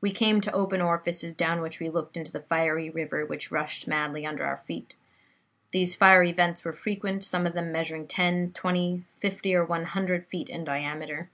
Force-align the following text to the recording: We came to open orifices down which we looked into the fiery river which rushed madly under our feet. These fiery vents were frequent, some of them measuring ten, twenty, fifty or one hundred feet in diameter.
We 0.00 0.10
came 0.10 0.40
to 0.40 0.50
open 0.52 0.80
orifices 0.80 1.34
down 1.34 1.60
which 1.60 1.80
we 1.80 1.90
looked 1.90 2.16
into 2.16 2.32
the 2.32 2.40
fiery 2.40 2.88
river 2.88 3.26
which 3.26 3.50
rushed 3.52 3.86
madly 3.86 4.24
under 4.24 4.42
our 4.42 4.56
feet. 4.56 4.94
These 5.70 5.94
fiery 5.94 6.32
vents 6.32 6.64
were 6.64 6.72
frequent, 6.72 7.24
some 7.24 7.46
of 7.46 7.52
them 7.52 7.72
measuring 7.72 8.06
ten, 8.06 8.52
twenty, 8.52 9.04
fifty 9.20 9.54
or 9.54 9.66
one 9.66 9.84
hundred 9.84 10.26
feet 10.28 10.48
in 10.48 10.64
diameter. 10.64 11.28